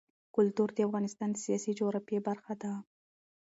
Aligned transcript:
کلتور 0.35 0.69
د 0.73 0.79
افغانستان 0.87 1.29
د 1.31 1.37
سیاسي 1.45 1.71
جغرافیه 1.79 2.19
برخه 2.29 2.53
ده. 2.61 2.71